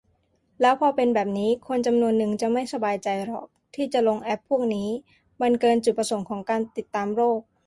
[0.61, 4.89] แล้วพอเป็นแบบนี้ คนจำนวนนึงจะไม่สบายใจหรอกที่จะลงแอปพวกนี้
[5.41, 7.39] มันเกินจุดประสงค์ของการติดตามโรค